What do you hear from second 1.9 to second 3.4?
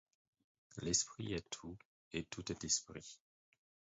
et tout est esprit.